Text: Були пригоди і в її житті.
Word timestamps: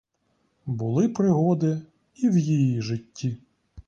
Були 0.65 1.09
пригоди 1.09 1.81
і 2.15 2.29
в 2.29 2.37
її 2.37 2.81
житті. 2.81 3.37